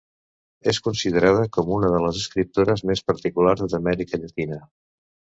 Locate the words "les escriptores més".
2.05-3.07